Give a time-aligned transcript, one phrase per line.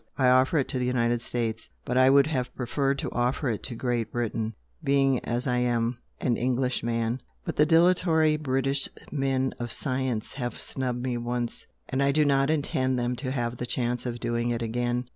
[0.17, 3.61] I offer it to the United States but I would have preferred to offer it
[3.65, 7.21] to Great Britain, being as I am, an Englishman.
[7.45, 12.49] But the dilatory British men of science have snubbed me once and I do not
[12.49, 15.05] intend them to have the chance of doing it again.